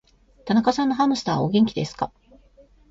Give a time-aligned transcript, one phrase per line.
[0.45, 2.11] 田中さんのハムスターは、お元気ですか。